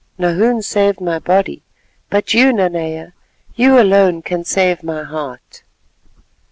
"Nahoon 0.17 0.63
saved 0.63 0.99
my 0.99 1.19
body, 1.19 1.61
but 2.09 2.33
you, 2.33 2.51
Nanea, 2.51 3.13
you 3.55 3.79
alone 3.79 4.23
can 4.23 4.43
save 4.43 4.81
my 4.81 5.03
heart." 5.03 5.61